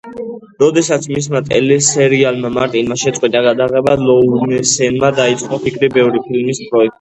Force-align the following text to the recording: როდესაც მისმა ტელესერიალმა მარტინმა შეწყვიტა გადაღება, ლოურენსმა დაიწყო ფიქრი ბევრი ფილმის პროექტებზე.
როდესაც 0.61 1.03
მისმა 1.09 1.41
ტელესერიალმა 1.49 2.51
მარტინმა 2.55 2.97
შეწყვიტა 3.03 3.43
გადაღება, 3.49 3.95
ლოურენსმა 4.09 5.13
დაიწყო 5.21 5.61
ფიქრი 5.69 5.93
ბევრი 6.01 6.25
ფილმის 6.27 6.65
პროექტებზე. 6.65 6.87